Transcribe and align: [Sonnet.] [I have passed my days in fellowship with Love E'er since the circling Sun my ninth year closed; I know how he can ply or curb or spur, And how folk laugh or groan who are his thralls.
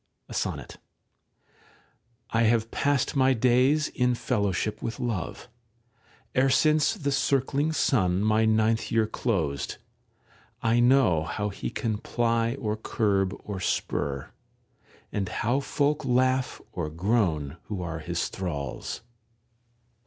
[Sonnet.] 0.31 0.77
[I 2.31 2.41
have 2.41 2.71
passed 2.71 3.15
my 3.15 3.35
days 3.35 3.89
in 3.89 4.15
fellowship 4.15 4.81
with 4.81 4.99
Love 4.99 5.47
E'er 6.35 6.49
since 6.49 6.95
the 6.95 7.11
circling 7.11 7.71
Sun 7.71 8.23
my 8.23 8.43
ninth 8.43 8.91
year 8.91 9.05
closed; 9.05 9.77
I 10.63 10.79
know 10.79 11.21
how 11.21 11.49
he 11.49 11.69
can 11.69 11.99
ply 11.99 12.55
or 12.55 12.75
curb 12.75 13.39
or 13.43 13.59
spur, 13.59 14.31
And 15.11 15.29
how 15.29 15.59
folk 15.59 16.03
laugh 16.03 16.59
or 16.71 16.89
groan 16.89 17.57
who 17.65 17.83
are 17.83 17.99
his 17.99 18.27
thralls. 18.29 19.01